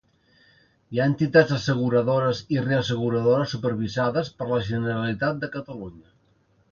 [0.93, 6.09] Hi ha entitats asseguradores i reasseguradores supervisades per la Generalitat de Catalunya.